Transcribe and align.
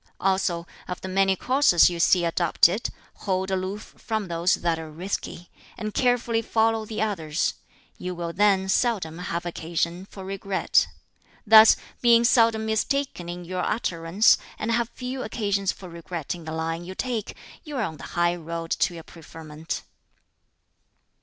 Also, 0.19 0.65
of 0.87 0.99
the 1.01 1.07
many 1.07 1.35
courses 1.35 1.91
you 1.91 1.99
see 1.99 2.25
adopted, 2.25 2.89
hold 3.17 3.51
aloof 3.51 3.93
from 3.99 4.29
those 4.29 4.55
that 4.55 4.79
are 4.79 4.89
risky, 4.89 5.51
and 5.77 5.93
carefully 5.93 6.41
follow 6.41 6.85
the 6.85 6.99
others; 6.99 7.53
you 7.99 8.15
will 8.15 8.33
then 8.33 8.67
seldom 8.67 9.19
have 9.19 9.45
occasion 9.45 10.05
for 10.07 10.25
regret. 10.25 10.87
Thus, 11.45 11.75
being 12.01 12.23
seldom 12.23 12.65
mistaken 12.65 13.29
in 13.29 13.45
your 13.45 13.61
utterances, 13.63 14.39
and 14.57 14.71
having 14.71 14.89
few 14.95 15.21
occasions 15.21 15.71
for 15.71 15.87
regret 15.87 16.33
in 16.33 16.45
the 16.45 16.51
line 16.51 16.83
you 16.83 16.95
take, 16.95 17.35
you 17.63 17.77
are 17.77 17.83
on 17.83 17.97
the 17.97 18.05
high 18.17 18.35
road 18.35 18.71
to 18.71 18.95
your 18.95 19.03
preferment." 19.03 19.83